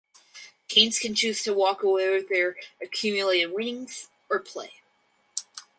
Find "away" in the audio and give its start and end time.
1.83-2.09